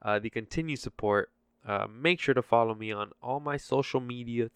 uh, 0.00 0.18
the 0.18 0.30
continued 0.30 0.78
support. 0.78 1.30
Uh, 1.66 1.86
make 1.90 2.20
sure 2.20 2.34
to 2.34 2.42
follow 2.42 2.74
me 2.74 2.92
on 2.92 3.10
all 3.22 3.40
my 3.40 3.56
social 3.56 4.00
media. 4.00 4.50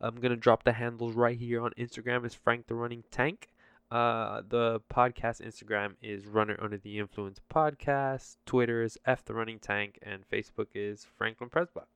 I'm 0.00 0.16
going 0.16 0.30
to 0.30 0.36
drop 0.36 0.64
the 0.64 0.72
handles 0.72 1.14
right 1.14 1.38
here 1.38 1.62
on 1.62 1.72
Instagram. 1.78 2.24
It's 2.24 2.34
Frank 2.34 2.66
the 2.66 2.74
Running 2.74 3.04
Tank. 3.10 3.48
Uh, 3.90 4.42
the 4.46 4.80
podcast 4.92 5.40
Instagram 5.40 5.94
is 6.02 6.26
Runner 6.26 6.58
Under 6.60 6.76
the 6.76 6.98
Influence 6.98 7.40
Podcast. 7.50 8.36
Twitter 8.44 8.82
is 8.82 8.98
F 9.06 9.24
the 9.24 9.32
Running 9.32 9.58
Tank, 9.58 9.98
and 10.02 10.28
Facebook 10.30 10.66
is 10.74 11.06
Franklin 11.16 11.48
Presbot. 11.48 11.86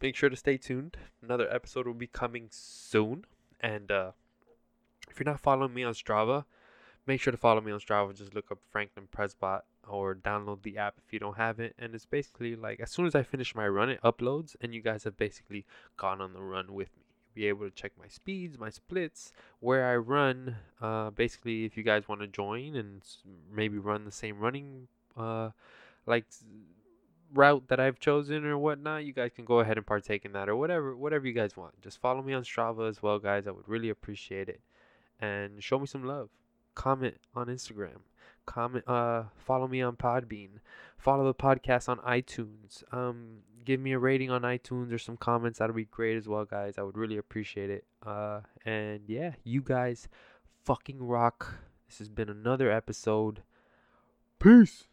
Make 0.00 0.16
sure 0.16 0.30
to 0.30 0.36
stay 0.36 0.56
tuned. 0.56 0.96
Another 1.22 1.46
episode 1.52 1.86
will 1.86 1.92
be 1.92 2.06
coming 2.06 2.46
soon. 2.50 3.26
And 3.60 3.90
uh, 3.90 4.12
if 5.10 5.18
you're 5.20 5.26
not 5.26 5.40
following 5.40 5.74
me 5.74 5.84
on 5.84 5.92
Strava, 5.92 6.44
make 7.06 7.20
sure 7.20 7.32
to 7.32 7.36
follow 7.36 7.60
me 7.60 7.72
on 7.72 7.80
Strava. 7.80 8.16
Just 8.16 8.34
look 8.34 8.50
up 8.50 8.58
Franklin 8.70 9.08
Presbot 9.14 9.62
or 9.86 10.14
download 10.14 10.62
the 10.62 10.78
app 10.78 10.94
if 11.04 11.12
you 11.12 11.18
don't 11.18 11.36
have 11.36 11.60
it. 11.60 11.74
And 11.78 11.94
it's 11.94 12.06
basically 12.06 12.56
like 12.56 12.80
as 12.80 12.90
soon 12.90 13.06
as 13.06 13.14
I 13.14 13.24
finish 13.24 13.54
my 13.54 13.68
run, 13.68 13.90
it 13.90 14.00
uploads, 14.02 14.56
and 14.62 14.72
you 14.72 14.80
guys 14.80 15.04
have 15.04 15.18
basically 15.18 15.66
gone 15.98 16.22
on 16.22 16.32
the 16.32 16.42
run 16.42 16.72
with 16.72 16.96
me 16.96 17.07
be 17.38 17.46
able 17.46 17.64
to 17.64 17.70
check 17.70 17.92
my 17.98 18.08
speeds, 18.08 18.58
my 18.58 18.70
splits, 18.70 19.32
where 19.60 19.86
I 19.88 19.96
run. 19.96 20.56
Uh, 20.80 21.10
basically, 21.10 21.64
if 21.64 21.76
you 21.76 21.84
guys 21.84 22.08
want 22.08 22.20
to 22.20 22.26
join 22.26 22.74
and 22.74 23.02
maybe 23.52 23.78
run 23.78 24.04
the 24.04 24.12
same 24.12 24.40
running 24.40 24.88
uh, 25.16 25.50
like 26.06 26.24
route 27.32 27.68
that 27.68 27.78
I've 27.78 28.00
chosen 28.00 28.44
or 28.44 28.58
whatnot, 28.58 29.04
you 29.04 29.12
guys 29.12 29.30
can 29.36 29.44
go 29.44 29.60
ahead 29.60 29.76
and 29.76 29.86
partake 29.86 30.24
in 30.24 30.32
that 30.32 30.48
or 30.48 30.56
whatever 30.56 30.96
whatever 30.96 31.26
you 31.26 31.32
guys 31.32 31.56
want. 31.56 31.80
Just 31.80 32.00
follow 32.00 32.22
me 32.22 32.32
on 32.32 32.42
Strava 32.42 32.88
as 32.88 33.02
well, 33.02 33.18
guys. 33.20 33.46
I 33.46 33.52
would 33.52 33.68
really 33.68 33.90
appreciate 33.90 34.48
it. 34.48 34.60
And 35.20 35.62
show 35.62 35.78
me 35.78 35.86
some 35.86 36.04
love. 36.04 36.30
Comment 36.74 37.16
on 37.34 37.46
Instagram. 37.46 38.00
Comment 38.46 38.86
uh 38.88 39.24
follow 39.36 39.68
me 39.68 39.80
on 39.82 39.96
Podbean. 39.96 40.60
Follow 40.96 41.24
the 41.24 41.34
podcast 41.34 41.88
on 41.88 41.98
iTunes. 41.98 42.82
Um 42.92 43.42
give 43.64 43.80
me 43.80 43.92
a 43.92 43.98
rating 43.98 44.30
on 44.30 44.42
iTunes 44.42 44.92
or 44.92 44.98
some 44.98 45.16
comments. 45.16 45.58
That'd 45.58 45.76
be 45.76 45.84
great 45.84 46.16
as 46.16 46.28
well, 46.28 46.44
guys. 46.44 46.78
I 46.78 46.82
would 46.82 46.96
really 46.96 47.16
appreciate 47.16 47.70
it. 47.70 47.84
Uh, 48.04 48.40
and 48.64 49.00
yeah, 49.06 49.32
you 49.44 49.62
guys 49.62 50.08
fucking 50.64 51.02
rock. 51.02 51.54
This 51.88 51.98
has 51.98 52.08
been 52.08 52.28
another 52.28 52.70
episode. 52.70 53.42
Peace. 54.38 54.84